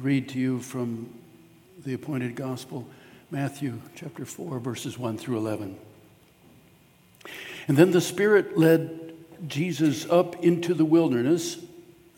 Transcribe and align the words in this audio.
read 0.00 0.28
to 0.28 0.38
you 0.38 0.60
from 0.60 1.12
the 1.84 1.94
appointed 1.94 2.36
gospel, 2.36 2.86
Matthew 3.30 3.80
chapter 3.96 4.24
4, 4.24 4.58
verses 4.60 4.98
1 4.98 5.18
through 5.18 5.38
11. 5.38 5.76
And 7.66 7.76
then 7.76 7.90
the 7.90 8.00
Spirit 8.00 8.56
led 8.56 9.14
Jesus 9.46 10.08
up 10.08 10.42
into 10.44 10.74
the 10.74 10.84
wilderness 10.84 11.58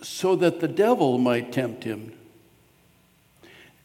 so 0.03 0.37
that 0.37 0.61
the 0.61 0.69
devil 0.69 1.19
might 1.19 1.53
tempt 1.53 1.85
him. 1.85 2.12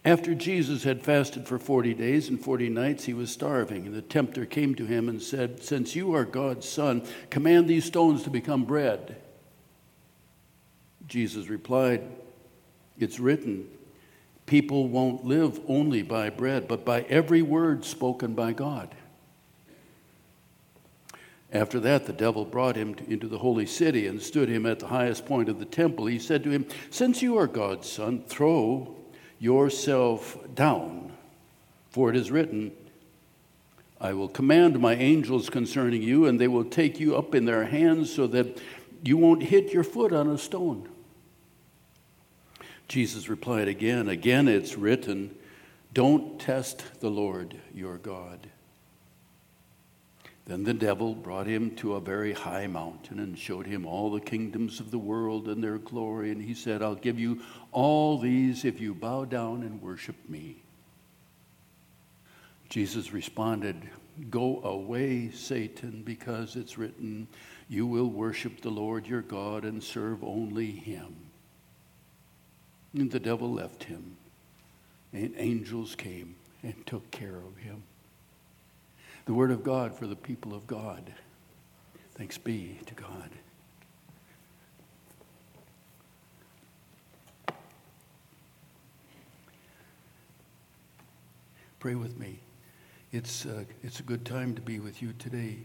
After 0.03 0.35
Jesus 0.35 0.83
had 0.83 1.01
fasted 1.01 1.47
for 1.47 1.57
40 1.57 1.95
days 1.95 2.29
and 2.29 2.39
40 2.39 2.69
nights, 2.69 3.05
he 3.05 3.13
was 3.13 3.31
starving. 3.31 3.87
And 3.87 3.95
the 3.95 4.03
tempter 4.03 4.45
came 4.45 4.75
to 4.75 4.85
him 4.85 5.09
and 5.09 5.21
said, 5.21 5.63
Since 5.63 5.95
you 5.95 6.13
are 6.13 6.25
God's 6.25 6.69
son, 6.69 7.03
command 7.31 7.67
these 7.67 7.85
stones 7.85 8.23
to 8.23 8.29
become 8.29 8.65
bread. 8.65 9.15
Jesus 11.07 11.47
replied, 11.47 12.03
It's 12.99 13.19
written, 13.19 13.67
people 14.45 14.87
won't 14.87 15.25
live 15.25 15.59
only 15.67 16.01
by 16.01 16.29
bread, 16.29 16.67
but 16.67 16.85
by 16.85 17.01
every 17.03 17.41
word 17.41 17.83
spoken 17.85 18.33
by 18.33 18.53
God. 18.53 18.93
After 21.51 21.79
that, 21.79 22.05
the 22.05 22.13
devil 22.13 22.43
brought 22.43 22.75
him 22.75 22.95
into 23.07 23.27
the 23.27 23.37
holy 23.37 23.65
city 23.65 24.07
and 24.07 24.21
stood 24.21 24.49
him 24.49 24.65
at 24.65 24.79
the 24.79 24.87
highest 24.87 25.25
point 25.25 25.47
of 25.47 25.59
the 25.59 25.65
temple. 25.65 26.05
He 26.05 26.19
said 26.19 26.43
to 26.43 26.49
him, 26.49 26.65
Since 26.89 27.21
you 27.21 27.37
are 27.37 27.47
God's 27.47 27.89
son, 27.89 28.23
throw 28.27 28.95
yourself 29.39 30.37
down, 30.53 31.13
for 31.89 32.09
it 32.09 32.15
is 32.15 32.29
written, 32.29 32.71
I 34.01 34.13
will 34.13 34.27
command 34.27 34.79
my 34.79 34.95
angels 34.95 35.49
concerning 35.49 36.01
you, 36.01 36.25
and 36.25 36.39
they 36.39 36.49
will 36.49 36.65
take 36.65 36.99
you 36.99 37.15
up 37.15 37.33
in 37.33 37.45
their 37.45 37.63
hands 37.63 38.13
so 38.13 38.27
that 38.27 38.61
you 39.03 39.15
won't 39.15 39.43
hit 39.43 39.71
your 39.71 39.83
foot 39.83 40.11
on 40.11 40.29
a 40.29 40.37
stone. 40.37 40.89
Jesus 42.87 43.29
replied 43.29 43.67
again, 43.67 44.09
Again 44.09 44.47
it's 44.47 44.77
written, 44.77 45.35
Don't 45.93 46.39
test 46.39 46.83
the 46.99 47.09
Lord 47.09 47.55
your 47.73 47.97
God. 47.97 48.47
Then 50.45 50.63
the 50.63 50.75
devil 50.75 51.15
brought 51.15 51.47
him 51.47 51.75
to 51.77 51.95
a 51.95 51.99
very 51.99 52.31
high 52.33 52.67
mountain 52.67 53.19
and 53.19 53.37
showed 53.37 53.65
him 53.65 53.85
all 53.85 54.11
the 54.11 54.21
kingdoms 54.21 54.79
of 54.79 54.91
the 54.91 54.99
world 54.99 55.47
and 55.47 55.63
their 55.63 55.79
glory. 55.79 56.31
And 56.31 56.39
he 56.41 56.53
said, 56.53 56.83
I'll 56.83 56.93
give 56.93 57.19
you 57.19 57.41
all 57.71 58.19
these 58.19 58.63
if 58.63 58.79
you 58.79 58.93
bow 58.93 59.25
down 59.25 59.63
and 59.63 59.81
worship 59.81 60.15
me. 60.29 60.57
Jesus 62.69 63.11
responded, 63.11 63.89
Go 64.29 64.61
away, 64.63 65.31
Satan, 65.31 66.03
because 66.05 66.55
it's 66.55 66.77
written, 66.77 67.27
You 67.67 67.87
will 67.87 68.09
worship 68.09 68.61
the 68.61 68.69
Lord 68.69 69.07
your 69.07 69.23
God 69.23 69.65
and 69.65 69.83
serve 69.83 70.23
only 70.23 70.71
him. 70.71 71.24
And 72.95 73.11
the 73.11 73.19
devil 73.19 73.51
left 73.51 73.83
him, 73.83 74.17
and 75.11 75.33
angels 75.37 75.95
came 75.95 76.35
and 76.63 76.73
took 76.85 77.11
care 77.11 77.35
of 77.35 77.57
him 77.57 77.83
the 79.25 79.33
Word 79.33 79.49
of 79.49 79.63
God 79.63 79.93
for 79.93 80.05
the 80.05 80.15
people 80.15 80.53
of 80.53 80.67
God. 80.67 81.11
Thanks 82.13 82.37
be 82.37 82.79
to 82.85 82.93
God. 82.93 83.29
Pray 91.79 91.95
with 91.95 92.17
me. 92.17 92.39
It's, 93.11 93.45
uh, 93.45 93.63
it's 93.83 93.99
a 93.99 94.03
good 94.03 94.25
time 94.25 94.55
to 94.55 94.61
be 94.61 94.79
with 94.79 95.01
you 95.01 95.13
today. 95.19 95.57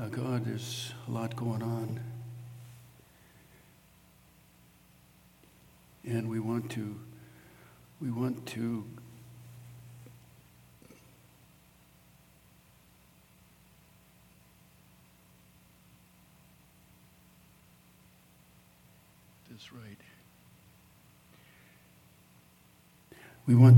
Uh, 0.00 0.06
God, 0.06 0.44
there's 0.44 0.92
a 1.08 1.10
lot 1.10 1.34
going 1.36 1.62
on. 1.62 2.00
And 6.04 6.28
we 6.28 6.40
want 6.40 6.70
to, 6.72 6.98
we 8.00 8.10
want 8.10 8.46
to 8.46 8.84
this 19.60 19.72
right. 19.72 19.96
We 23.46 23.54
want. 23.54 23.76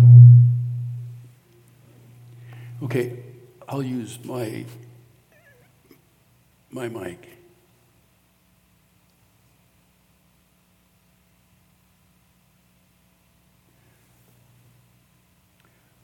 Okay, 2.83 3.23
I'll 3.69 3.83
use 3.83 4.19
my 4.25 4.65
my 6.71 6.89
mic. 6.89 7.42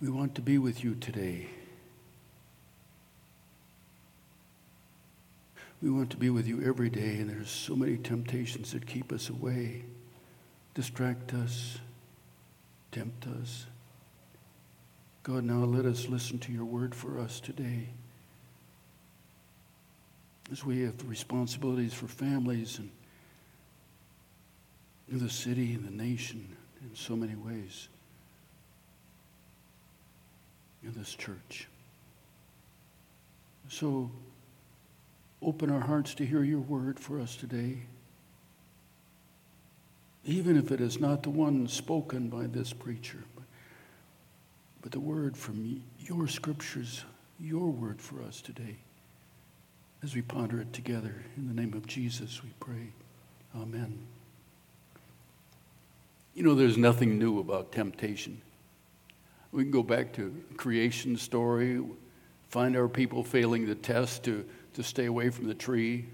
We 0.01 0.11
want 0.11 0.37
to 0.37 0.43
be 0.43 0.59
with 0.59 0.85
you 0.85 0.95
today. 0.95 1.49
We 5.83 5.91
want 5.91 6.11
to 6.11 6.17
be 6.17 6.31
with 6.31 6.47
you 6.47 6.63
every 6.63 6.89
day, 6.89 7.17
and 7.17 7.29
there's 7.29 7.51
so 7.51 7.75
many 7.75 7.97
temptations 7.97 8.73
that 8.73 8.87
keep 8.87 9.13
us 9.13 9.29
away, 9.29 9.85
distract 10.75 11.35
us, 11.35 11.79
tempt 12.93 13.27
us. 13.27 13.67
God, 15.25 15.45
now 15.45 15.65
let 15.65 15.85
us 15.85 16.09
listen 16.09 16.39
to 16.41 16.53
your 16.53 16.65
word 16.65 16.95
for 16.95 17.19
us 17.19 17.41
today. 17.41 17.89
As 20.51 20.65
we 20.65 20.83
have 20.83 21.09
responsibilities 21.09 21.93
for 21.93 22.07
families 22.07 22.79
and 22.79 22.91
the 25.21 25.29
city 25.29 25.75
and 25.75 25.85
the 25.85 25.91
nation 25.91 26.57
in 26.83 26.95
so 26.95 27.17
many 27.17 27.35
ways 27.35 27.89
in 30.89 30.99
this 30.99 31.15
church. 31.15 31.69
So, 33.69 34.11
Open 35.41 35.71
our 35.71 35.81
hearts 35.81 36.15
to 36.15 36.27
hear 36.27 36.43
your 36.43 36.61
word 36.61 36.99
for 36.99 37.21
us 37.21 37.37
today. 37.37 37.79
Even 40.25 40.57
if 40.57 40.73
it 40.73 40.81
is 40.81 40.99
not 40.99 41.23
the 41.23 41.31
one 41.31 41.69
spoken 41.69 42.29
by 42.29 42.47
this 42.47 42.73
preacher, 42.73 43.23
but, 43.37 43.45
but 44.83 44.93
the 44.93 45.01
word 45.01 45.37
from 45.37 45.83
your 46.01 46.27
scriptures, 46.27 47.05
your 47.39 47.71
word 47.71 48.03
for 48.03 48.23
us 48.23 48.41
today. 48.41 48.77
As 50.03 50.15
we 50.15 50.23
ponder 50.23 50.61
it 50.61 50.73
together, 50.73 51.15
in 51.37 51.49
the 51.49 51.55
name 51.55 51.73
of 51.75 51.87
Jesus, 51.87 52.43
we 52.43 52.51
pray. 52.61 52.93
Amen. 53.57 53.99
You 56.35 56.43
know, 56.43 56.55
there's 56.55 56.77
nothing 56.77 57.19
new 57.19 57.39
about 57.39 57.73
temptation. 57.73 58.41
We 59.53 59.63
can 59.65 59.71
go 59.71 59.83
back 59.83 60.13
to 60.15 60.35
creation 60.57 61.17
story, 61.17 61.83
find 62.49 62.77
our 62.77 62.89
people 62.89 63.23
failing 63.23 63.67
the 63.67 63.75
test 63.75 64.25
to 64.25 64.45
to 64.79 64.85
stay 64.85 65.07
away 65.07 65.29
from 65.29 65.49
the 65.49 65.55
tree. 65.55 66.05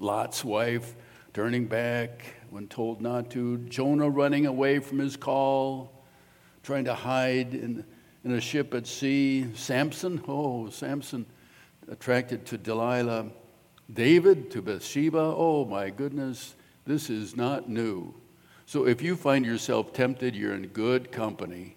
Lot's 0.00 0.44
wife 0.44 0.96
turning 1.32 1.66
back 1.66 2.24
when 2.50 2.66
told 2.66 3.00
not 3.00 3.30
to. 3.30 3.58
Jonah 3.58 4.10
running 4.10 4.46
away 4.46 4.80
from 4.80 4.98
his 4.98 5.16
call, 5.16 6.04
trying 6.64 6.84
to 6.86 6.94
hide 6.94 7.54
in, 7.54 7.84
in 8.24 8.32
a 8.32 8.40
ship 8.40 8.74
at 8.74 8.88
sea. 8.88 9.46
Samson, 9.54 10.20
oh, 10.26 10.68
Samson 10.70 11.24
attracted 11.88 12.44
to 12.46 12.58
Delilah. 12.58 13.26
David 13.92 14.50
to 14.50 14.62
Bathsheba, 14.62 15.20
oh 15.36 15.64
my 15.64 15.90
goodness, 15.90 16.56
this 16.84 17.08
is 17.08 17.36
not 17.36 17.68
new. 17.68 18.12
So 18.66 18.88
if 18.88 19.00
you 19.00 19.14
find 19.14 19.46
yourself 19.46 19.92
tempted, 19.92 20.34
you're 20.34 20.54
in 20.54 20.66
good 20.66 21.12
company. 21.12 21.76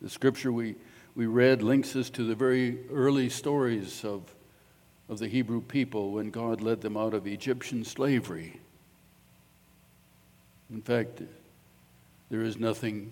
The 0.00 0.10
scripture 0.10 0.52
we 0.52 0.76
we 1.18 1.26
read 1.26 1.62
links 1.62 1.96
us 1.96 2.10
to 2.10 2.22
the 2.22 2.36
very 2.36 2.78
early 2.92 3.28
stories 3.28 4.04
of, 4.04 4.22
of 5.08 5.18
the 5.18 5.26
Hebrew 5.26 5.60
people 5.60 6.12
when 6.12 6.30
God 6.30 6.60
led 6.60 6.80
them 6.80 6.96
out 6.96 7.12
of 7.12 7.26
Egyptian 7.26 7.84
slavery. 7.84 8.60
In 10.70 10.80
fact, 10.80 11.22
there 12.30 12.42
is 12.42 12.56
nothing 12.56 13.10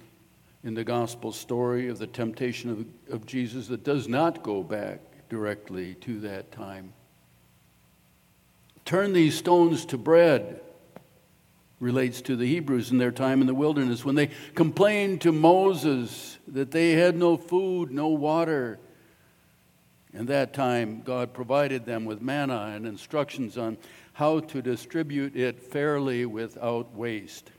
in 0.63 0.75
the 0.75 0.85
gospel 0.85 1.33
story 1.33 1.89
of 1.89 1.99
the 1.99 2.07
temptation 2.07 2.71
of, 2.71 3.13
of 3.13 3.27
Jesus 3.27 3.67
that 3.67 3.83
does 3.83 4.07
not 4.07 4.45
go 4.45 4.63
back 4.63 5.01
directly 5.29 5.95
to 5.97 6.21
that 6.21 6.53
time. 6.53 6.93
Turn 8.85 9.13
these 9.13 9.37
stones 9.37 9.85
to 9.87 9.99
bread 9.99 10.61
relates 11.79 12.23
to 12.23 12.37
the 12.37 12.47
Hebrews 12.47 12.91
in 12.91 12.99
their 12.99 13.13
time 13.13 13.41
in 13.41 13.47
the 13.47 13.55
wilderness 13.55 14.05
when 14.05 14.15
they 14.15 14.31
complained 14.55 15.21
to 15.23 15.33
Moses 15.33 16.39
that 16.49 16.71
they 16.71 16.93
had 16.93 17.17
no 17.17 17.37
food, 17.37 17.91
no 17.91 18.09
water. 18.09 18.79
In 20.15 20.27
that 20.27 20.55
time, 20.55 21.03
God 21.05 21.35
provided 21.35 21.85
them 21.85 22.07
with 22.07 22.23
manna 22.23 22.73
and 22.75 22.87
instructions 22.87 23.59
on 23.59 23.77
how 24.15 24.41
to 24.41 24.63
distribute 24.63 25.37
it 25.37 25.61
fairly 25.61 26.25
without 26.25 26.95
waste. 26.95 27.51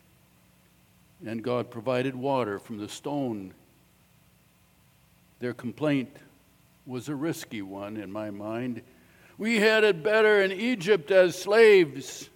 And 1.24 1.44
God 1.44 1.69
provided 1.69 2.16
water 2.16 2.58
from 2.58 2.80
the 2.80 2.90
stone. 2.90 3.54
Their 5.40 5.54
complaint 5.54 6.10
was 6.88 7.10
a 7.10 7.16
risky 7.16 7.62
one 7.62 7.98
in 7.98 8.12
my 8.12 8.31
mind. 8.31 8.81
We 9.38 9.58
had 9.58 9.84
it 9.84 10.02
better 10.02 10.42
in 10.42 10.52
Egypt 10.52 11.12
as 11.12 11.38
slaves. 11.38 12.30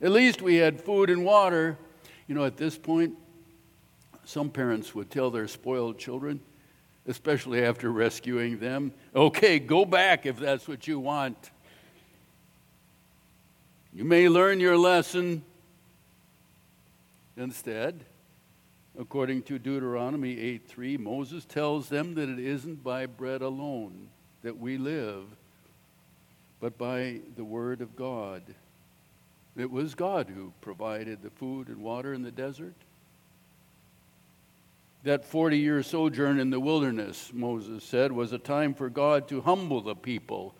At 0.00 0.12
least 0.12 0.42
we 0.42 0.56
had 0.56 0.80
food 0.80 1.10
and 1.10 1.24
water. 1.24 1.78
You 2.26 2.34
know, 2.34 2.44
at 2.44 2.56
this 2.56 2.76
point, 2.76 3.16
Some 4.24 4.48
parents 4.50 4.94
would 4.94 5.10
tell 5.10 5.30
their 5.30 5.48
spoiled 5.48 5.98
children, 5.98 6.40
especially 7.06 7.62
after 7.64 7.90
rescuing 7.90 8.58
them, 8.58 8.92
okay, 9.14 9.58
go 9.58 9.84
back 9.84 10.24
if 10.24 10.38
that's 10.38 10.66
what 10.66 10.86
you 10.88 10.98
want. 10.98 11.50
You 13.92 14.04
may 14.04 14.28
learn 14.28 14.60
your 14.60 14.78
lesson. 14.78 15.42
Instead, 17.36 18.00
according 18.98 19.42
to 19.42 19.58
Deuteronomy 19.58 20.38
8 20.38 20.66
3, 20.66 20.96
Moses 20.96 21.44
tells 21.44 21.88
them 21.88 22.14
that 22.14 22.28
it 22.28 22.38
isn't 22.38 22.82
by 22.82 23.06
bread 23.06 23.42
alone 23.42 24.08
that 24.42 24.58
we 24.58 24.78
live, 24.78 25.24
but 26.60 26.78
by 26.78 27.20
the 27.36 27.44
word 27.44 27.82
of 27.82 27.94
God. 27.94 28.42
It 29.56 29.70
was 29.70 29.94
God 29.94 30.28
who 30.28 30.52
provided 30.60 31.22
the 31.22 31.30
food 31.30 31.68
and 31.68 31.78
water 31.78 32.12
in 32.12 32.22
the 32.22 32.32
desert. 32.32 32.74
That 35.04 35.24
40 35.24 35.58
year 35.58 35.82
sojourn 35.82 36.40
in 36.40 36.50
the 36.50 36.58
wilderness, 36.58 37.30
Moses 37.32 37.84
said, 37.84 38.10
was 38.10 38.32
a 38.32 38.38
time 38.38 38.74
for 38.74 38.88
God 38.88 39.28
to 39.28 39.42
humble 39.42 39.80
the 39.80 39.94
people, 39.94 40.54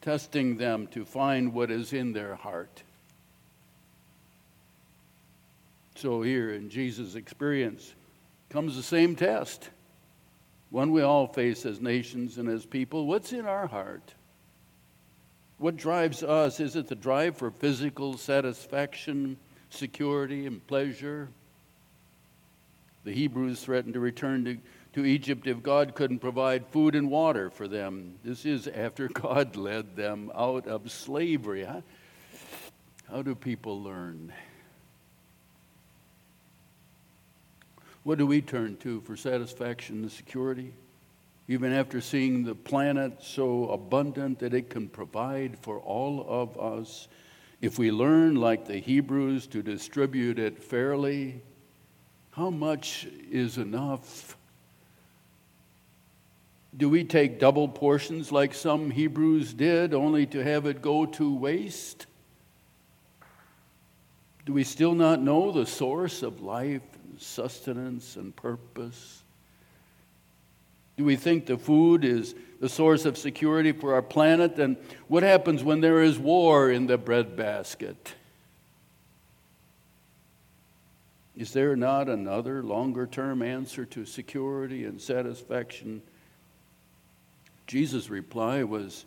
testing 0.00 0.56
them 0.56 0.86
to 0.88 1.04
find 1.04 1.52
what 1.52 1.70
is 1.70 1.92
in 1.92 2.12
their 2.12 2.36
heart. 2.36 2.82
So, 5.96 6.22
here 6.22 6.54
in 6.54 6.70
Jesus' 6.70 7.16
experience 7.16 7.94
comes 8.48 8.76
the 8.76 8.82
same 8.82 9.14
test, 9.14 9.68
one 10.70 10.92
we 10.92 11.02
all 11.02 11.26
face 11.26 11.66
as 11.66 11.80
nations 11.80 12.38
and 12.38 12.48
as 12.48 12.64
people. 12.64 13.06
What's 13.06 13.32
in 13.34 13.44
our 13.44 13.66
heart? 13.66 14.14
What 15.60 15.76
drives 15.76 16.22
us? 16.22 16.58
Is 16.58 16.74
it 16.74 16.88
the 16.88 16.94
drive 16.94 17.36
for 17.36 17.50
physical 17.50 18.16
satisfaction, 18.16 19.36
security, 19.68 20.46
and 20.46 20.66
pleasure? 20.66 21.28
The 23.04 23.12
Hebrews 23.12 23.60
threatened 23.60 23.92
to 23.92 24.00
return 24.00 24.46
to, 24.46 24.56
to 24.94 25.04
Egypt 25.04 25.46
if 25.46 25.62
God 25.62 25.94
couldn't 25.94 26.20
provide 26.20 26.66
food 26.68 26.94
and 26.94 27.10
water 27.10 27.50
for 27.50 27.68
them. 27.68 28.14
This 28.24 28.46
is 28.46 28.68
after 28.68 29.08
God 29.12 29.54
led 29.54 29.96
them 29.96 30.32
out 30.34 30.66
of 30.66 30.90
slavery. 30.90 31.64
Huh? 31.64 31.82
How 33.10 33.20
do 33.20 33.34
people 33.34 33.82
learn? 33.82 34.32
What 38.02 38.16
do 38.16 38.26
we 38.26 38.40
turn 38.40 38.78
to 38.78 39.02
for 39.02 39.14
satisfaction 39.14 40.04
and 40.04 40.10
security? 40.10 40.72
Even 41.50 41.72
after 41.72 42.00
seeing 42.00 42.44
the 42.44 42.54
planet 42.54 43.12
so 43.20 43.70
abundant 43.70 44.38
that 44.38 44.54
it 44.54 44.70
can 44.70 44.88
provide 44.88 45.58
for 45.58 45.80
all 45.80 46.24
of 46.28 46.56
us, 46.56 47.08
if 47.60 47.76
we 47.76 47.90
learn, 47.90 48.36
like 48.36 48.68
the 48.68 48.78
Hebrews, 48.78 49.48
to 49.48 49.60
distribute 49.60 50.38
it 50.38 50.62
fairly, 50.62 51.42
how 52.30 52.50
much 52.50 53.08
is 53.32 53.58
enough? 53.58 54.36
Do 56.76 56.88
we 56.88 57.02
take 57.02 57.40
double 57.40 57.66
portions 57.66 58.30
like 58.30 58.54
some 58.54 58.88
Hebrews 58.88 59.52
did, 59.52 59.92
only 59.92 60.26
to 60.26 60.44
have 60.44 60.66
it 60.66 60.80
go 60.80 61.04
to 61.04 61.34
waste? 61.34 62.06
Do 64.46 64.52
we 64.52 64.62
still 64.62 64.94
not 64.94 65.20
know 65.20 65.50
the 65.50 65.66
source 65.66 66.22
of 66.22 66.42
life, 66.42 66.82
and 67.02 67.20
sustenance, 67.20 68.14
and 68.14 68.36
purpose? 68.36 69.24
Do 71.00 71.06
we 71.06 71.16
think 71.16 71.46
the 71.46 71.56
food 71.56 72.04
is 72.04 72.34
the 72.60 72.68
source 72.68 73.06
of 73.06 73.16
security 73.16 73.72
for 73.72 73.94
our 73.94 74.02
planet? 74.02 74.58
And 74.58 74.76
what 75.08 75.22
happens 75.22 75.64
when 75.64 75.80
there 75.80 76.02
is 76.02 76.18
war 76.18 76.70
in 76.70 76.86
the 76.86 76.98
breadbasket? 76.98 78.14
Is 81.34 81.54
there 81.54 81.74
not 81.74 82.10
another 82.10 82.62
longer 82.62 83.06
term 83.06 83.40
answer 83.40 83.86
to 83.86 84.04
security 84.04 84.84
and 84.84 85.00
satisfaction? 85.00 86.02
Jesus' 87.66 88.10
reply 88.10 88.62
was 88.62 89.06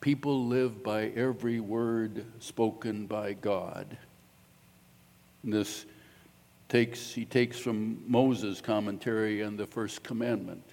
People 0.00 0.46
live 0.46 0.82
by 0.82 1.08
every 1.08 1.60
word 1.60 2.24
spoken 2.38 3.06
by 3.06 3.34
God. 3.34 3.98
And 5.42 5.52
this 5.52 5.84
takes, 6.70 7.12
he 7.12 7.26
takes 7.26 7.58
from 7.58 8.10
Moses' 8.10 8.62
commentary 8.62 9.44
on 9.44 9.58
the 9.58 9.66
first 9.66 10.02
commandment 10.02 10.64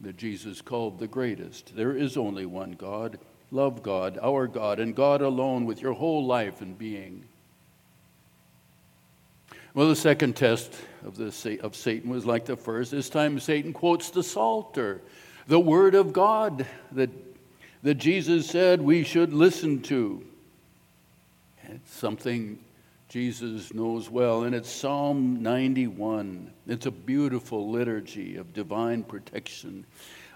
that 0.00 0.16
Jesus 0.16 0.60
called 0.60 0.98
the 0.98 1.06
greatest. 1.06 1.74
There 1.74 1.96
is 1.96 2.16
only 2.16 2.46
one 2.46 2.72
God. 2.72 3.18
Love 3.50 3.82
God, 3.82 4.18
our 4.22 4.46
God, 4.46 4.80
and 4.80 4.94
God 4.94 5.22
alone 5.22 5.64
with 5.66 5.80
your 5.80 5.92
whole 5.92 6.26
life 6.26 6.60
and 6.60 6.76
being. 6.76 7.24
Well, 9.72 9.88
the 9.88 9.96
second 9.96 10.36
test 10.36 10.74
of, 11.04 11.16
the, 11.16 11.60
of 11.60 11.76
Satan 11.76 12.10
was 12.10 12.26
like 12.26 12.46
the 12.46 12.56
first. 12.56 12.90
This 12.90 13.10
time, 13.10 13.38
Satan 13.38 13.72
quotes 13.72 14.10
the 14.10 14.22
Psalter, 14.22 15.02
the 15.46 15.60
Word 15.60 15.94
of 15.94 16.12
God 16.12 16.66
that, 16.92 17.10
that 17.82 17.94
Jesus 17.96 18.46
said 18.46 18.80
we 18.80 19.04
should 19.04 19.32
listen 19.32 19.82
to. 19.82 20.24
It's 21.64 21.94
something 21.94 22.58
Jesus 23.08 23.72
knows 23.72 24.10
well, 24.10 24.42
and 24.42 24.52
it's 24.52 24.70
Psalm 24.70 25.40
91. 25.40 26.50
It's 26.66 26.86
a 26.86 26.90
beautiful 26.90 27.70
liturgy 27.70 28.36
of 28.36 28.52
divine 28.52 29.04
protection. 29.04 29.86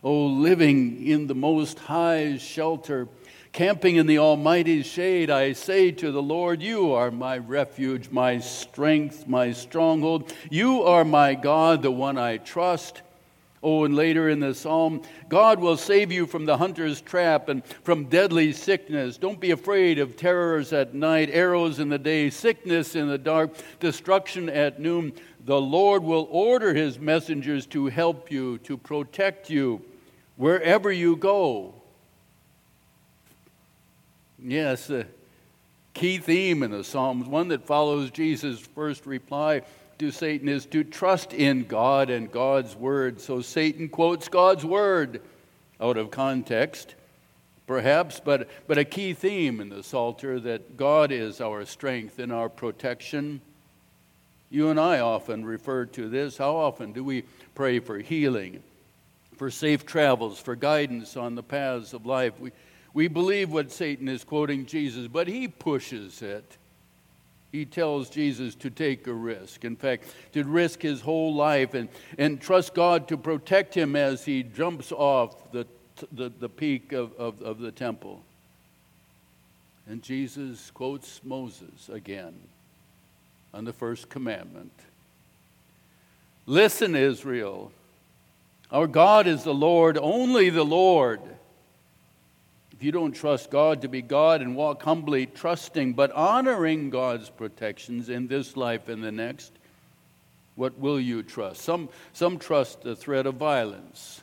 Oh, 0.05 0.27
living 0.27 1.05
in 1.05 1.27
the 1.27 1.35
Most 1.35 1.81
High's 1.81 2.41
shelter, 2.41 3.09
camping 3.51 3.97
in 3.97 4.07
the 4.07 4.19
Almighty's 4.19 4.87
shade, 4.87 5.31
I 5.31 5.53
say 5.53 5.91
to 5.91 6.13
the 6.13 6.23
Lord, 6.23 6.63
You 6.63 6.93
are 6.93 7.11
my 7.11 7.39
refuge, 7.39 8.09
my 8.11 8.39
strength, 8.39 9.27
my 9.27 9.51
stronghold. 9.51 10.33
You 10.49 10.85
are 10.85 11.05
my 11.05 11.35
God, 11.35 11.83
the 11.83 11.91
one 11.91 12.19
I 12.19 12.37
trust. 12.37 13.03
Oh, 13.63 13.85
and 13.85 13.95
later 13.95 14.31
in 14.31 14.41
the 14.41 14.55
psalm, 14.55 15.03
God 15.29 15.61
will 15.61 15.77
save 15.77 16.11
you 16.11 16.27
from 16.27 16.47
the 16.47 16.57
hunter's 16.57 17.03
trap 17.03 17.51
and 17.51 17.63
from 17.85 18.07
deadly 18.07 18.53
sickness. 18.55 19.19
Don't 19.19 19.39
be 19.39 19.51
afraid 19.51 19.99
of 19.99 20.17
terrors 20.17 20.73
at 20.73 20.95
night, 20.95 21.29
arrows 21.31 21.79
in 21.79 21.91
the 21.91 21.99
day, 21.99 22.31
sickness 22.31 22.95
in 22.95 23.09
the 23.09 23.19
dark, 23.19 23.51
destruction 23.79 24.49
at 24.49 24.81
noon. 24.81 25.13
The 25.45 25.61
Lord 25.61 26.03
will 26.03 26.27
order 26.31 26.73
his 26.73 26.99
messengers 26.99 27.67
to 27.67 27.87
help 27.87 28.31
you, 28.31 28.59
to 28.59 28.79
protect 28.79 29.51
you 29.51 29.83
wherever 30.37 30.91
you 30.91 31.17
go. 31.17 31.75
Yes, 34.43 34.87
the 34.87 35.07
key 35.93 36.17
theme 36.17 36.63
in 36.63 36.71
the 36.71 36.83
Psalms, 36.83 37.27
one 37.27 37.49
that 37.49 37.67
follows 37.67 38.11
Jesus' 38.11 38.59
first 38.59 39.05
reply 39.05 39.61
to 40.01 40.11
Satan 40.11 40.49
is 40.49 40.65
to 40.67 40.83
trust 40.83 41.35
in 41.35 41.65
God 41.65 42.09
and 42.09 42.33
God's 42.33 42.75
word. 42.75 43.21
So 43.21 43.43
Satan 43.43 43.91
quotes 43.91 44.29
God's 44.29 44.65
word 44.65 45.21
out 45.79 45.99
of 45.99 46.11
context, 46.11 46.95
perhaps, 47.67 48.19
but, 48.19 48.49
but 48.67 48.79
a 48.79 48.85
key 48.85 49.13
theme 49.13 49.61
in 49.61 49.69
the 49.69 49.83
Psalter 49.83 50.41
that 50.41 50.79
God 50.79 51.13
is 51.13 51.43
our 51.43 51.67
strength 51.67 52.19
and 52.19 52.33
our 52.33 52.49
protection. 52.49 53.43
You 54.49 54.71
and 54.71 54.81
I 54.81 55.01
often 55.01 55.45
refer 55.45 55.85
to 55.85 56.09
this. 56.09 56.39
How 56.39 56.57
often 56.57 56.93
do 56.93 57.05
we 57.05 57.25
pray 57.55 57.79
for 57.79 57.99
healing, 57.99 58.63
for 59.37 59.51
safe 59.51 59.85
travels, 59.85 60.41
for 60.41 60.57
guidance 60.57 61.15
on 61.15 61.35
the 61.35 61.43
paths 61.43 61.93
of 61.93 62.07
life? 62.07 62.33
We, 62.41 62.53
we 62.95 63.09
believe 63.09 63.53
what 63.53 63.71
Satan 63.71 64.09
is 64.09 64.25
quoting 64.25 64.65
Jesus, 64.65 65.09
but 65.09 65.29
he 65.29 65.47
pushes 65.47 66.23
it 66.23 66.57
he 67.53 67.65
tells 67.65 68.09
Jesus 68.09 68.55
to 68.57 68.71
take 68.71 69.07
a 69.07 69.13
risk. 69.13 69.65
In 69.65 69.77
fact, 69.77 70.05
to 70.33 70.45
risk 70.45 70.83
his 70.83 71.01
whole 71.01 71.35
life 71.35 71.75
and, 71.75 71.89
and 72.17 72.41
trust 72.41 72.75
God 72.75 73.09
to 73.09 73.17
protect 73.17 73.75
him 73.75 73.97
as 73.97 74.25
he 74.25 74.43
jumps 74.43 74.93
off 74.93 75.51
the, 75.51 75.67
the, 76.13 76.29
the 76.29 76.49
peak 76.49 76.93
of, 76.93 77.13
of, 77.15 77.43
of 77.43 77.59
the 77.59 77.73
temple. 77.73 78.23
And 79.87 80.03
Jesus 80.03 80.71
quotes 80.71 81.21
Moses 81.25 81.89
again 81.89 82.35
on 83.53 83.65
the 83.65 83.73
first 83.73 84.09
commandment 84.09 84.73
Listen, 86.47 86.95
Israel, 86.95 87.73
our 88.71 88.87
God 88.87 89.27
is 89.27 89.43
the 89.43 89.55
Lord, 89.55 89.99
only 90.01 90.51
the 90.51 90.65
Lord. 90.65 91.21
If 92.81 92.85
you 92.85 92.93
don't 92.93 93.13
trust 93.13 93.51
God 93.51 93.83
to 93.83 93.89
be 93.89 94.01
God 94.01 94.41
and 94.41 94.57
walk 94.57 94.85
humbly, 94.85 95.27
trusting, 95.27 95.93
but 95.93 96.13
honoring 96.13 96.89
God's 96.89 97.29
protections 97.29 98.09
in 98.09 98.27
this 98.27 98.57
life 98.57 98.89
and 98.89 99.05
the 99.05 99.13
next, 99.13 99.53
what 100.55 100.79
will 100.79 100.99
you 100.99 101.23
trust? 101.23 101.61
Some, 101.61 101.91
some 102.15 102.39
trust 102.39 102.81
the 102.81 102.97
threat 102.97 103.27
of 103.27 103.35
violence, 103.35 104.23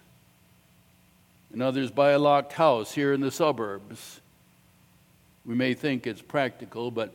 and 1.53 1.61
others 1.61 1.91
buy 1.91 2.13
a 2.13 2.17
locked 2.17 2.53
house 2.53 2.91
here 2.91 3.13
in 3.13 3.21
the 3.21 3.29
suburbs. 3.29 4.21
We 5.45 5.53
may 5.53 5.75
think 5.75 6.07
it's 6.07 6.23
practical, 6.23 6.89
but 6.89 7.13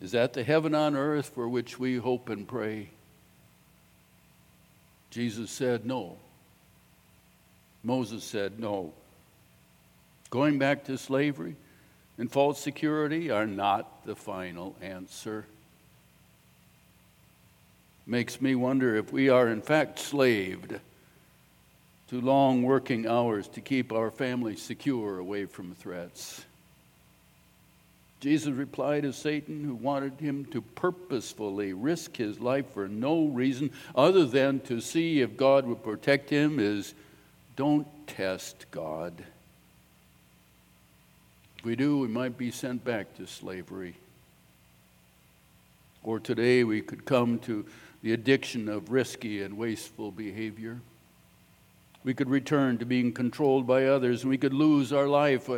is 0.00 0.12
that 0.12 0.32
the 0.32 0.44
heaven 0.44 0.76
on 0.76 0.94
earth 0.94 1.30
for 1.34 1.48
which 1.48 1.80
we 1.80 1.96
hope 1.96 2.28
and 2.28 2.46
pray? 2.46 2.90
Jesus 5.10 5.50
said 5.50 5.84
no. 5.84 6.18
Moses 7.82 8.22
said 8.22 8.60
no. 8.60 8.92
Going 10.36 10.58
back 10.58 10.84
to 10.84 10.98
slavery 10.98 11.56
and 12.18 12.30
false 12.30 12.60
security 12.60 13.30
are 13.30 13.46
not 13.46 14.04
the 14.04 14.14
final 14.14 14.76
answer. 14.82 15.46
makes 18.04 18.38
me 18.42 18.54
wonder 18.54 18.96
if 18.96 19.14
we 19.14 19.30
are 19.30 19.48
in 19.48 19.62
fact 19.62 19.98
slaved 19.98 20.78
to 22.08 22.20
long 22.20 22.62
working 22.62 23.06
hours 23.06 23.48
to 23.48 23.62
keep 23.62 23.94
our 23.94 24.10
family 24.10 24.56
secure 24.56 25.18
away 25.18 25.46
from 25.46 25.74
threats. 25.74 26.44
Jesus 28.20 28.52
replied 28.52 29.04
to 29.04 29.14
Satan, 29.14 29.64
who 29.64 29.74
wanted 29.74 30.20
him 30.20 30.44
to 30.50 30.60
purposefully 30.60 31.72
risk 31.72 32.14
his 32.14 32.40
life 32.40 32.66
for 32.74 32.88
no 32.88 33.24
reason 33.24 33.70
other 33.94 34.26
than 34.26 34.60
to 34.60 34.82
see 34.82 35.22
if 35.22 35.38
God 35.38 35.64
would 35.64 35.82
protect 35.82 36.28
him, 36.28 36.58
is 36.58 36.92
don't 37.56 37.86
test 38.06 38.66
God. 38.70 39.24
We 41.66 41.74
do, 41.74 41.98
we 41.98 42.06
might 42.06 42.38
be 42.38 42.52
sent 42.52 42.84
back 42.84 43.16
to 43.16 43.26
slavery. 43.26 43.96
Or 46.04 46.20
today 46.20 46.62
we 46.62 46.80
could 46.80 47.04
come 47.04 47.40
to 47.40 47.66
the 48.04 48.12
addiction 48.12 48.68
of 48.68 48.92
risky 48.92 49.42
and 49.42 49.58
wasteful 49.58 50.12
behavior. 50.12 50.78
We 52.04 52.14
could 52.14 52.30
return 52.30 52.78
to 52.78 52.84
being 52.84 53.12
controlled 53.12 53.66
by 53.66 53.86
others, 53.86 54.22
and 54.22 54.30
we 54.30 54.38
could 54.38 54.54
lose 54.54 54.92
our 54.92 55.08
life. 55.08 55.50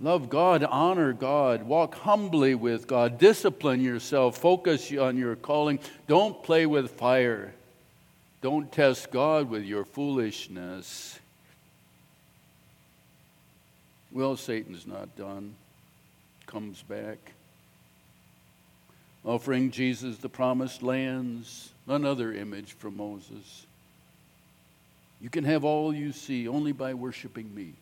Love 0.00 0.30
God, 0.30 0.64
honor 0.64 1.12
God, 1.12 1.64
walk 1.64 1.96
humbly 1.96 2.54
with 2.54 2.86
God, 2.86 3.18
discipline 3.18 3.82
yourself, 3.82 4.38
focus 4.38 4.90
on 4.94 5.18
your 5.18 5.36
calling. 5.36 5.78
Don't 6.06 6.42
play 6.42 6.64
with 6.64 6.92
fire. 6.92 7.52
Don't 8.40 8.72
test 8.72 9.10
God 9.10 9.50
with 9.50 9.64
your 9.64 9.84
foolishness. 9.84 11.18
Well, 14.10 14.36
Satan's 14.36 14.86
not 14.86 15.16
done. 15.16 15.54
Comes 16.46 16.82
back. 16.82 17.32
Offering 19.24 19.70
Jesus 19.70 20.16
the 20.18 20.28
promised 20.28 20.82
lands, 20.82 21.72
another 21.86 22.32
image 22.32 22.72
from 22.72 22.96
Moses. 22.96 23.66
You 25.20 25.28
can 25.28 25.44
have 25.44 25.64
all 25.64 25.94
you 25.94 26.12
see 26.12 26.48
only 26.48 26.72
by 26.72 26.94
worshiping 26.94 27.54
me. 27.54 27.74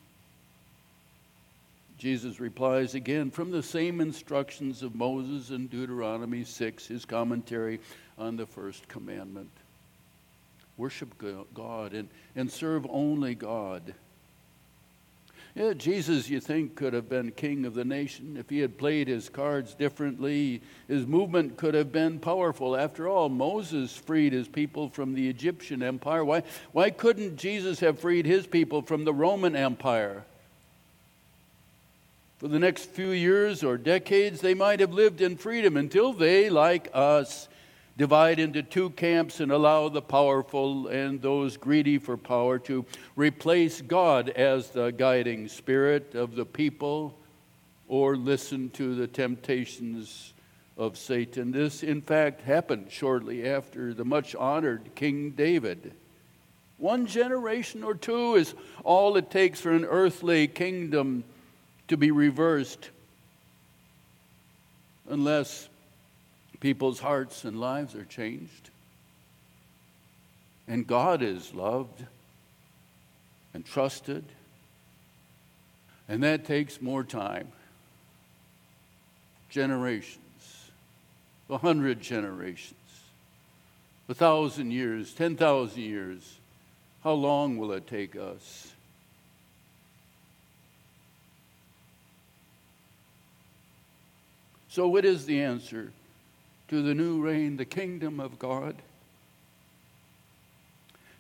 Jesus 1.99 2.41
replies 2.41 2.95
again 2.95 3.31
from 3.31 3.51
the 3.51 3.63
same 3.63 4.01
instructions 4.01 4.83
of 4.83 4.95
Moses 4.95 5.51
in 5.51 5.67
Deuteronomy 5.67 6.45
6, 6.45 6.87
his 6.87 7.05
commentary 7.05 7.81
on 8.19 8.37
the 8.37 8.47
first 8.47 8.87
commandment. 8.89 9.51
Worship 10.77 11.15
God 11.55 11.95
and, 11.95 12.09
and 12.35 12.51
serve 12.51 12.87
only 12.91 13.35
God. 13.35 13.95
Yeah, 15.57 15.73
Jesus, 15.73 16.29
you 16.29 16.39
think, 16.39 16.75
could 16.75 16.93
have 16.93 17.09
been 17.09 17.31
king 17.31 17.65
of 17.65 17.73
the 17.73 17.85
nation 17.85 18.37
if 18.39 18.51
he 18.51 18.59
had 18.59 18.77
played 18.77 19.09
his 19.09 19.31
cards 19.31 19.73
differently. 19.73 20.61
His 20.87 21.07
movement 21.07 21.57
could 21.57 21.73
have 21.73 21.91
been 21.91 22.19
powerful. 22.19 22.77
After 22.77 23.09
all, 23.09 23.31
Moses 23.31 23.97
freed 23.97 24.35
his 24.35 24.49
people 24.49 24.91
from 24.91 25.15
the 25.15 25.31
Egyptian 25.31 25.83
empire. 25.83 26.23
Why, 26.27 26.43
why 26.73 26.91
couldn't 26.91 27.39
Jesus 27.39 27.81
have 27.81 27.99
freed 27.99 28.27
his 28.27 28.47
people 28.47 28.83
from 28.83 29.07
the 29.07 29.15
Roman 29.15 29.57
Empire? 29.57 30.25
For 32.37 32.49
the 32.49 32.59
next 32.59 32.91
few 32.91 33.13
years 33.13 33.65
or 33.65 33.79
decades, 33.79 34.43
they 34.43 34.53
might 34.53 34.81
have 34.81 34.93
lived 34.93 35.23
in 35.23 35.39
freedom 35.39 35.79
until 35.79 36.13
they, 36.13 36.51
like 36.51 36.91
us, 36.93 37.49
divide 37.97 38.39
into 38.39 38.63
two 38.63 38.91
camps 38.91 39.41
and 39.41 39.51
allow 39.51 39.89
the 39.89 40.03
powerful 40.03 40.89
and 40.89 41.23
those 41.23 41.57
greedy 41.57 41.99
for 41.99 42.17
power 42.17 42.59
to 42.59 42.85
replace 43.15 43.81
God 43.81 44.29
as 44.31 44.71
the 44.71 44.91
guiding 44.91 45.49
spirit 45.49 46.15
of 46.15 46.35
the 46.35 46.45
people 46.45 47.17
or 47.89 48.17
listen 48.17 48.69
to 48.71 48.95
the 48.95 49.07
temptations 49.07 50.35
of 50.77 50.99
Satan. 50.99 51.53
This, 51.53 51.83
in 51.83 52.03
fact, 52.03 52.43
happened 52.43 52.91
shortly 52.91 53.49
after 53.49 53.95
the 53.95 54.05
much 54.05 54.35
honored 54.35 54.95
King 54.95 55.31
David. 55.31 55.93
One 56.79 57.07
generation 57.07 57.83
or 57.83 57.95
two 57.95 58.35
is 58.35 58.55
all 58.85 59.17
it 59.17 59.31
takes 59.31 59.61
for 59.61 59.73
an 59.73 59.87
earthly 59.87 60.47
kingdom 60.47 61.25
to 61.89 61.97
be 61.97 62.11
reversed 62.11 62.91
unless 65.09 65.69
people's 66.61 67.01
hearts 67.01 67.45
and 67.45 67.61
lives 67.61 67.95
are 67.95 68.05
changed. 68.05 68.71
And 70.69 70.87
God 70.87 71.23
is 71.23 71.55
loved 71.55 72.05
and 73.55 73.65
trusted. 73.65 74.25
And 76.09 76.23
that 76.23 76.45
takes 76.45 76.81
more 76.81 77.05
time. 77.05 77.49
Generations, 79.49 80.71
a 81.49 81.59
hundred 81.59 82.01
generations, 82.01 82.75
a 84.09 84.15
thousand 84.15 84.71
years, 84.73 85.13
ten 85.15 85.37
thousand 85.37 85.83
years. 85.83 86.39
How 87.03 87.13
long 87.13 87.57
will 87.57 87.73
it 87.73 87.87
take 87.87 88.17
us? 88.17 88.73
So, 94.69 94.89
what 94.89 95.07
is 95.07 95.25
the 95.25 95.41
answer 95.41 95.93
to 96.69 96.83
the 96.83 96.95
new 96.95 97.21
reign, 97.21 97.57
the 97.57 97.65
kingdom 97.65 98.21
of 98.21 98.39
God? 98.39 98.77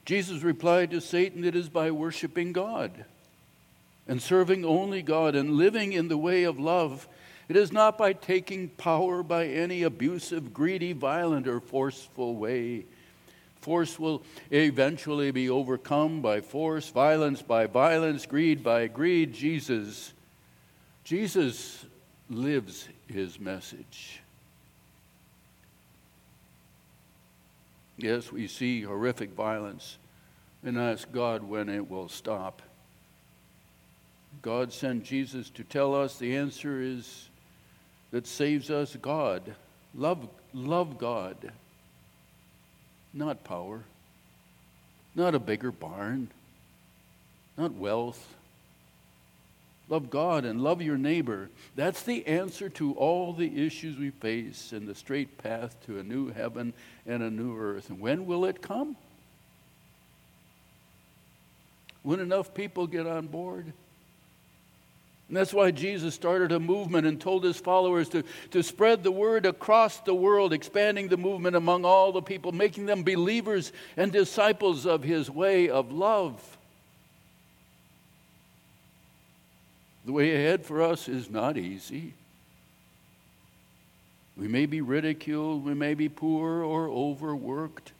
Jesus 0.04 0.42
replied 0.42 0.92
to 0.92 1.00
Satan, 1.00 1.44
It 1.44 1.56
is 1.56 1.68
by 1.68 1.90
worshiping 1.90 2.52
God 2.52 3.04
and 4.08 4.22
serving 4.22 4.64
only 4.64 5.02
God 5.02 5.34
and 5.34 5.52
living 5.52 5.92
in 5.92 6.08
the 6.08 6.16
way 6.16 6.44
of 6.44 6.58
love. 6.58 7.08
It 7.48 7.56
is 7.56 7.72
not 7.72 7.98
by 7.98 8.12
taking 8.12 8.68
power 8.68 9.22
by 9.22 9.46
any 9.46 9.82
abusive, 9.82 10.54
greedy, 10.54 10.92
violent, 10.92 11.46
or 11.46 11.60
forceful 11.60 12.36
way. 12.36 12.84
Force 13.60 13.98
will 13.98 14.22
eventually 14.52 15.32
be 15.32 15.50
overcome 15.50 16.22
by 16.22 16.40
force, 16.40 16.88
violence 16.88 17.42
by 17.42 17.66
violence, 17.66 18.26
greed 18.26 18.62
by 18.62 18.86
greed. 18.86 19.34
Jesus, 19.34 20.12
Jesus 21.02 21.84
lives 22.30 22.88
his 23.08 23.40
message. 23.40 24.20
Yes, 27.98 28.30
we 28.30 28.46
see 28.46 28.82
horrific 28.82 29.32
violence 29.32 29.98
and 30.62 30.78
ask 30.78 31.10
God 31.12 31.42
when 31.42 31.68
it 31.68 31.88
will 31.88 32.08
stop. 32.08 32.60
God 34.42 34.72
sent 34.72 35.04
Jesus 35.04 35.48
to 35.50 35.64
tell 35.64 35.94
us 35.94 36.18
the 36.18 36.36
answer 36.36 36.80
is 36.80 37.30
that 38.10 38.26
saves 38.26 38.70
us 38.70 38.96
God. 39.00 39.54
Love, 39.94 40.28
love 40.52 40.98
God, 40.98 41.52
not 43.14 43.44
power, 43.44 43.82
not 45.14 45.34
a 45.34 45.38
bigger 45.38 45.72
barn, 45.72 46.30
not 47.56 47.72
wealth, 47.74 48.35
Love 49.88 50.10
God 50.10 50.44
and 50.44 50.60
love 50.60 50.82
your 50.82 50.98
neighbor. 50.98 51.48
That's 51.76 52.02
the 52.02 52.26
answer 52.26 52.68
to 52.70 52.94
all 52.94 53.32
the 53.32 53.64
issues 53.64 53.96
we 53.96 54.10
face 54.10 54.72
and 54.72 54.86
the 54.86 54.94
straight 54.96 55.38
path 55.38 55.76
to 55.86 55.98
a 55.98 56.02
new 56.02 56.32
heaven 56.32 56.74
and 57.06 57.22
a 57.22 57.30
new 57.30 57.56
earth. 57.56 57.88
And 57.88 58.00
when 58.00 58.26
will 58.26 58.46
it 58.46 58.60
come? 58.60 58.96
When 62.02 62.18
enough 62.18 62.52
people 62.52 62.86
get 62.88 63.06
on 63.06 63.28
board? 63.28 63.72
And 65.28 65.36
that's 65.36 65.52
why 65.52 65.72
Jesus 65.72 66.14
started 66.14 66.52
a 66.52 66.60
movement 66.60 67.06
and 67.06 67.20
told 67.20 67.42
his 67.42 67.56
followers 67.56 68.08
to, 68.10 68.22
to 68.52 68.62
spread 68.62 69.02
the 69.02 69.10
word 69.10 69.44
across 69.44 69.98
the 70.00 70.14
world, 70.14 70.52
expanding 70.52 71.08
the 71.08 71.16
movement 71.16 71.56
among 71.56 71.84
all 71.84 72.12
the 72.12 72.22
people, 72.22 72.52
making 72.52 72.86
them 72.86 73.02
believers 73.02 73.72
and 73.96 74.12
disciples 74.12 74.86
of 74.86 75.02
his 75.02 75.28
way 75.28 75.68
of 75.68 75.92
love. 75.92 76.55
The 80.06 80.12
way 80.12 80.36
ahead 80.36 80.64
for 80.64 80.82
us 80.82 81.08
is 81.08 81.28
not 81.28 81.58
easy. 81.58 82.14
We 84.36 84.46
may 84.46 84.66
be 84.66 84.80
ridiculed, 84.80 85.64
we 85.64 85.74
may 85.74 85.94
be 85.94 86.08
poor 86.08 86.62
or 86.62 86.88
overworked. 86.88 87.92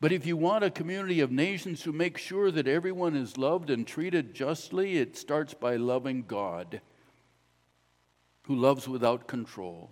But 0.00 0.10
if 0.10 0.24
you 0.24 0.38
want 0.38 0.64
a 0.64 0.70
community 0.70 1.20
of 1.20 1.30
nations 1.30 1.82
who 1.82 1.92
make 1.92 2.16
sure 2.16 2.50
that 2.50 2.66
everyone 2.66 3.14
is 3.14 3.36
loved 3.36 3.68
and 3.68 3.86
treated 3.86 4.32
justly, 4.34 4.96
it 4.96 5.18
starts 5.18 5.52
by 5.52 5.76
loving 5.76 6.24
God, 6.26 6.80
who 8.44 8.54
loves 8.54 8.88
without 8.88 9.26
control. 9.26 9.90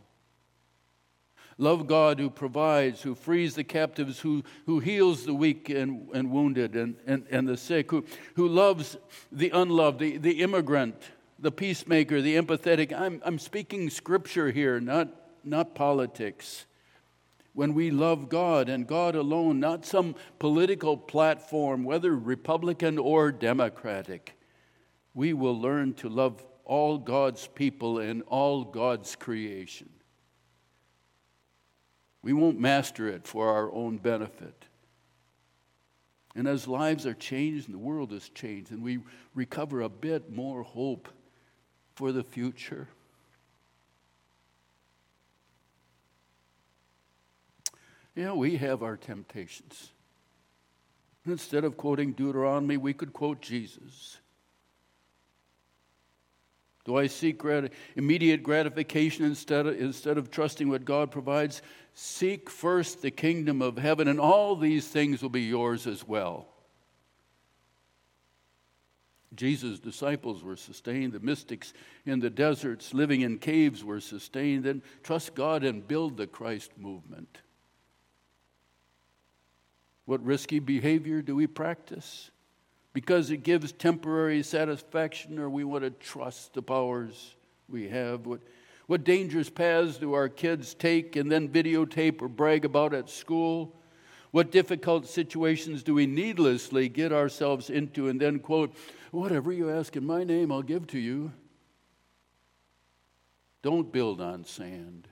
Love 1.58 1.86
God 1.86 2.18
who 2.18 2.30
provides, 2.30 3.02
who 3.02 3.14
frees 3.14 3.54
the 3.54 3.64
captives, 3.64 4.20
who, 4.20 4.42
who 4.64 4.80
heals 4.80 5.26
the 5.26 5.34
weak 5.34 5.68
and, 5.68 6.08
and 6.14 6.30
wounded 6.30 6.76
and, 6.76 6.96
and, 7.06 7.26
and 7.30 7.46
the 7.46 7.58
sick, 7.58 7.90
who, 7.90 8.06
who 8.36 8.48
loves 8.48 8.96
the 9.30 9.50
unloved, 9.50 9.98
the, 9.98 10.16
the 10.16 10.40
immigrant, 10.40 10.96
the 11.42 11.52
peacemaker, 11.52 12.22
the 12.22 12.36
empathetic. 12.36 12.92
I'm, 12.98 13.20
I'm 13.24 13.38
speaking 13.38 13.90
scripture 13.90 14.50
here, 14.52 14.80
not, 14.80 15.08
not 15.44 15.74
politics. 15.74 16.66
When 17.52 17.74
we 17.74 17.90
love 17.90 18.28
God 18.28 18.68
and 18.68 18.86
God 18.86 19.16
alone, 19.16 19.58
not 19.58 19.84
some 19.84 20.14
political 20.38 20.96
platform, 20.96 21.84
whether 21.84 22.16
Republican 22.16 22.96
or 22.96 23.32
Democratic, 23.32 24.38
we 25.14 25.32
will 25.32 25.60
learn 25.60 25.94
to 25.94 26.08
love 26.08 26.42
all 26.64 26.96
God's 26.96 27.48
people 27.48 27.98
and 27.98 28.22
all 28.28 28.64
God's 28.64 29.16
creation. 29.16 29.90
We 32.22 32.32
won't 32.32 32.60
master 32.60 33.08
it 33.08 33.26
for 33.26 33.48
our 33.48 33.70
own 33.72 33.98
benefit. 33.98 34.64
And 36.36 36.46
as 36.46 36.68
lives 36.68 37.04
are 37.04 37.14
changed 37.14 37.66
and 37.66 37.74
the 37.74 37.80
world 37.80 38.12
is 38.12 38.28
changed, 38.28 38.70
and 38.70 38.80
we 38.80 39.00
recover 39.34 39.82
a 39.82 39.88
bit 39.88 40.30
more 40.30 40.62
hope 40.62 41.08
for 41.94 42.12
the 42.12 42.22
future. 42.22 42.88
Yeah, 48.14 48.32
we 48.32 48.56
have 48.56 48.82
our 48.82 48.96
temptations. 48.96 49.90
Instead 51.26 51.64
of 51.64 51.76
quoting 51.76 52.12
Deuteronomy, 52.12 52.76
we 52.76 52.92
could 52.92 53.12
quote 53.12 53.40
Jesus. 53.40 54.18
Do 56.84 56.96
I 56.96 57.06
seek 57.06 57.38
grat- 57.38 57.72
immediate 57.94 58.42
gratification 58.42 59.24
instead 59.24 59.66
of, 59.66 59.80
instead 59.80 60.18
of 60.18 60.30
trusting 60.30 60.68
what 60.68 60.84
God 60.84 61.10
provides? 61.12 61.62
Seek 61.94 62.50
first 62.50 63.02
the 63.02 63.10
kingdom 63.10 63.62
of 63.62 63.78
heaven, 63.78 64.08
and 64.08 64.18
all 64.18 64.56
these 64.56 64.88
things 64.88 65.22
will 65.22 65.30
be 65.30 65.42
yours 65.42 65.86
as 65.86 66.06
well. 66.06 66.48
Jesus' 69.34 69.78
disciples 69.78 70.42
were 70.42 70.56
sustained. 70.56 71.12
The 71.12 71.20
mystics 71.20 71.72
in 72.06 72.20
the 72.20 72.30
deserts 72.30 72.92
living 72.92 73.22
in 73.22 73.38
caves 73.38 73.84
were 73.84 74.00
sustained. 74.00 74.66
And 74.66 74.82
trust 75.02 75.34
God 75.34 75.64
and 75.64 75.86
build 75.86 76.16
the 76.16 76.26
Christ 76.26 76.72
movement. 76.76 77.38
What 80.04 80.24
risky 80.24 80.58
behavior 80.58 81.22
do 81.22 81.34
we 81.34 81.46
practice? 81.46 82.30
Because 82.92 83.30
it 83.30 83.38
gives 83.38 83.72
temporary 83.72 84.42
satisfaction, 84.42 85.38
or 85.38 85.48
we 85.48 85.64
want 85.64 85.84
to 85.84 85.90
trust 85.90 86.54
the 86.54 86.62
powers 86.62 87.36
we 87.68 87.88
have? 87.88 88.26
What, 88.26 88.40
what 88.86 89.04
dangerous 89.04 89.48
paths 89.48 89.96
do 89.96 90.12
our 90.12 90.28
kids 90.28 90.74
take 90.74 91.16
and 91.16 91.30
then 91.30 91.48
videotape 91.48 92.20
or 92.20 92.28
brag 92.28 92.64
about 92.64 92.92
at 92.92 93.08
school? 93.08 93.74
What 94.32 94.50
difficult 94.50 95.06
situations 95.06 95.82
do 95.82 95.92
we 95.94 96.06
needlessly 96.06 96.88
get 96.88 97.12
ourselves 97.12 97.68
into 97.68 98.08
and 98.08 98.18
then 98.18 98.38
quote, 98.38 98.74
Whatever 99.10 99.52
you 99.52 99.70
ask 99.70 99.94
in 99.94 100.06
my 100.06 100.24
name, 100.24 100.50
I'll 100.50 100.62
give 100.62 100.86
to 100.88 100.98
you? 100.98 101.32
Don't 103.62 103.92
build 103.92 104.22
on 104.22 104.44
sand. 104.46 105.06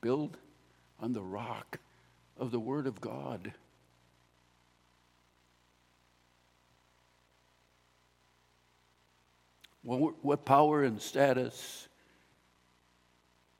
Build 0.00 0.38
on 0.98 1.12
the 1.12 1.22
rock 1.22 1.78
of 2.38 2.50
the 2.50 2.58
Word 2.58 2.86
of 2.86 3.00
God. 3.00 3.52
What 9.82 10.44
power 10.44 10.82
and 10.84 11.00
status 11.00 11.87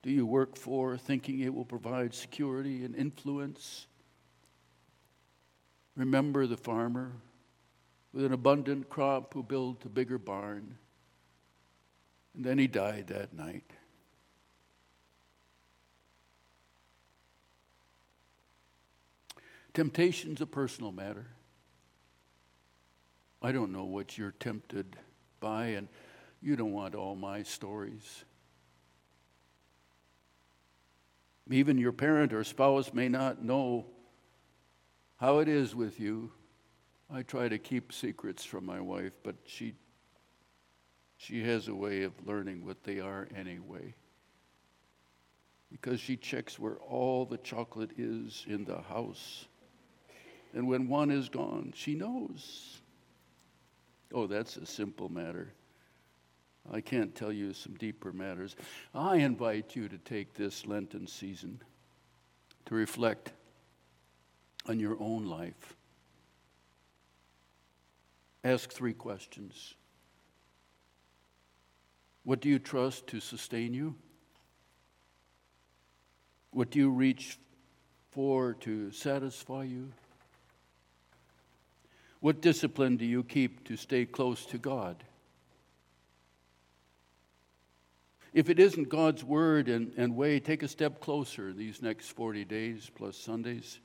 do 0.03 0.11
you 0.11 0.25
work 0.25 0.57
for, 0.57 0.97
thinking 0.97 1.41
it 1.41 1.53
will 1.53 1.65
provide 1.65 2.15
security 2.15 2.85
and 2.85 2.95
influence? 2.95 3.87
Remember 5.97 6.47
the 6.47 6.57
farmer 6.57 7.13
with 8.13 8.25
an 8.25 8.33
abundant 8.33 8.89
crop 8.89 9.35
who 9.35 9.43
built 9.43 9.85
a 9.85 9.89
bigger 9.89 10.19
barn, 10.19 10.79
and 12.35 12.45
then 12.45 12.59
he 12.59 12.67
died 12.67 13.09
that 13.09 13.35
night. 13.35 13.71
Temptation's 19.75 20.41
a 20.41 20.47
personal 20.47 20.91
matter. 20.91 21.27
I 23.41 23.53
don't 23.53 23.73
know 23.73 23.85
what 23.85 24.19
you're 24.19 24.33
tempted 24.33 24.97
by, 25.39 25.67
and 25.67 25.89
you 26.41 26.57
don't 26.57 26.73
want 26.73 26.95
all 26.95 27.15
my 27.15 27.43
stories. 27.43 28.25
Even 31.51 31.79
your 31.79 31.93
parent 31.93 32.33
or 32.33 32.45
spouse 32.45 32.93
may 32.93 33.09
not 33.09 33.43
know 33.43 33.87
how 35.17 35.39
it 35.39 35.49
is 35.49 35.75
with 35.75 35.99
you. 35.99 36.31
I 37.11 37.23
try 37.23 37.49
to 37.49 37.59
keep 37.59 37.93
secrets 37.93 38.45
from 38.45 38.67
my 38.67 38.81
wife, 38.81 39.13
but 39.23 39.37
she 39.47 39.75
she 41.17 41.43
has 41.43 41.67
a 41.67 41.75
way 41.75 42.05
of 42.05 42.13
learning 42.25 42.65
what 42.65 42.85
they 42.85 43.01
are 43.01 43.29
anyway. 43.35 43.95
Because 45.71 46.01
she 46.01 46.17
checks 46.17 46.59
where 46.59 46.77
all 46.77 47.27
the 47.27 47.39
chocolate 47.39 47.91
is 47.99 48.47
in 48.49 48.65
the 48.65 48.81
house. 48.81 49.47
And 50.55 50.69
when 50.69 50.89
one 50.89 51.11
is 51.11 51.29
gone, 51.29 51.73
she 51.75 51.95
knows. 51.95 52.81
Oh, 54.15 54.27
that's 54.27 54.57
a 54.57 54.65
simple 54.65 55.09
matter. 55.09 55.53
I 56.71 56.81
can't 56.81 57.15
tell 57.15 57.33
you 57.33 57.55
some 57.55 57.75
deeper 57.75 58.13
matters. 58.13 58.55
I 58.95 59.17
invite 59.17 59.75
you 59.75 59.89
to 59.89 59.99
take 59.99 60.35
this 60.35 60.67
Lenten 60.67 61.07
season 61.07 61.63
to 62.67 62.75
reflect 62.75 63.33
on 64.67 64.79
your 64.79 64.97
own 65.01 65.27
life. 65.27 65.75
Ask 68.45 68.73
three 68.73 68.93
questions 68.93 69.75
What 72.25 72.41
do 72.41 72.49
you 72.49 72.59
trust 72.59 73.07
to 73.09 73.21
sustain 73.21 73.73
you? 73.73 73.95
What 76.51 76.71
do 76.71 76.79
you 76.79 76.91
reach 76.91 77.39
for 78.11 78.55
to 78.55 78.91
satisfy 78.91 79.65
you? 79.65 79.91
What 82.21 82.43
discipline 82.43 82.97
do 82.97 83.07
you 83.07 83.23
keep 83.23 83.65
to 83.65 83.77
stay 83.77 84.05
close 84.05 84.45
to 84.47 84.59
God? 84.59 85.05
If 88.33 88.51
it 88.51 88.59
isn't 88.59 88.89
God's 88.89 89.25
word 89.25 89.69
and, 89.69 89.93
and 89.97 90.15
way, 90.15 90.39
take 90.41 90.63
a 90.63 90.69
step 90.69 91.01
closer 91.01 91.53
these 91.53 91.81
next 91.83 92.11
40 92.11 92.45
days 92.45 92.91
plus 92.95 93.17
Sundays. 93.17 93.81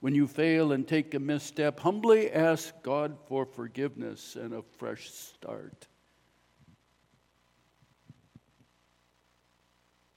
When 0.00 0.14
you 0.14 0.28
fail 0.28 0.72
and 0.72 0.86
take 0.86 1.14
a 1.14 1.18
misstep, 1.18 1.80
humbly 1.80 2.30
ask 2.30 2.72
God 2.82 3.18
for 3.26 3.44
forgiveness 3.44 4.36
and 4.36 4.54
a 4.54 4.62
fresh 4.76 5.10
start. 5.10 5.88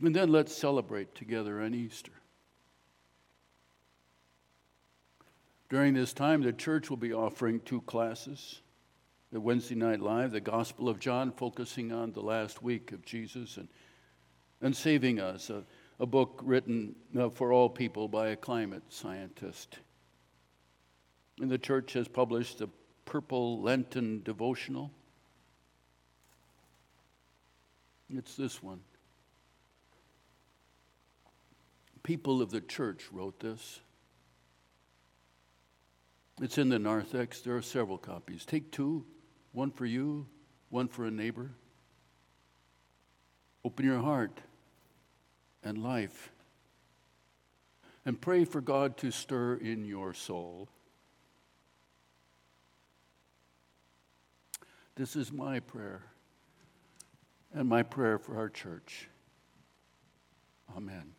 And 0.03 0.15
then 0.15 0.31
let's 0.31 0.55
celebrate 0.55 1.15
together 1.15 1.61
on 1.61 1.73
Easter. 1.73 2.11
During 5.69 5.93
this 5.93 6.11
time, 6.11 6.41
the 6.41 6.51
church 6.51 6.89
will 6.89 6.97
be 6.97 7.13
offering 7.13 7.59
two 7.61 7.81
classes. 7.81 8.61
The 9.31 9.39
Wednesday 9.39 9.75
Night 9.75 10.01
Live, 10.01 10.31
the 10.31 10.41
Gospel 10.41 10.89
of 10.89 10.99
John, 10.99 11.31
focusing 11.31 11.93
on 11.93 12.11
the 12.11 12.21
last 12.21 12.61
week 12.61 12.91
of 12.91 13.05
Jesus 13.05 13.55
and, 13.55 13.69
and 14.61 14.75
Saving 14.75 15.21
Us, 15.21 15.49
a, 15.49 15.63
a 16.01 16.05
book 16.05 16.41
written 16.43 16.95
uh, 17.17 17.29
for 17.29 17.53
all 17.53 17.69
people 17.69 18.09
by 18.09 18.29
a 18.29 18.35
climate 18.35 18.83
scientist. 18.89 19.79
And 21.39 21.49
the 21.49 21.57
church 21.57 21.93
has 21.93 22.09
published 22.09 22.57
the 22.57 22.67
Purple 23.05 23.61
Lenten 23.61 24.21
Devotional. 24.21 24.91
It's 28.13 28.35
this 28.35 28.61
one. 28.61 28.81
People 32.03 32.41
of 32.41 32.51
the 32.51 32.59
church 32.59 33.05
wrote 33.13 33.39
this. 33.39 33.79
It's 36.41 36.57
in 36.57 36.67
the 36.67 36.79
narthex. 36.79 37.39
There 37.39 37.55
are 37.55 37.61
several 37.61 37.97
copies. 37.97 38.43
Take 38.45 38.71
two 38.71 39.05
one 39.51 39.71
for 39.71 39.85
you, 39.85 40.27
one 40.69 40.87
for 40.87 41.05
a 41.05 41.11
neighbor. 41.11 41.51
Open 43.63 43.85
your 43.85 43.99
heart 43.99 44.39
and 45.63 45.77
life 45.77 46.31
and 48.05 48.19
pray 48.19 48.45
for 48.45 48.61
God 48.61 48.97
to 48.97 49.11
stir 49.11 49.55
in 49.55 49.85
your 49.85 50.13
soul. 50.13 50.69
This 54.95 55.15
is 55.15 55.31
my 55.31 55.59
prayer 55.59 56.03
and 57.53 57.67
my 57.67 57.83
prayer 57.83 58.17
for 58.17 58.37
our 58.37 58.49
church. 58.49 59.07
Amen. 60.75 61.13